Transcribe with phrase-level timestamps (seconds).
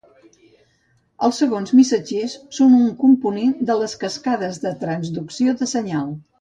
[1.27, 6.13] Els segons missatgers són un component de les cascades de transducció de senyal.